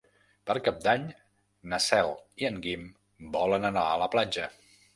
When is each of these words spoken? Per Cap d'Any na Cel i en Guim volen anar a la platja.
Per 0.51 0.53
Cap 0.67 0.79
d'Any 0.85 1.03
na 1.73 1.79
Cel 1.89 2.11
i 2.45 2.49
en 2.51 2.59
Guim 2.65 2.89
volen 3.39 3.71
anar 3.73 3.87
a 3.95 4.03
la 4.05 4.13
platja. 4.17 4.51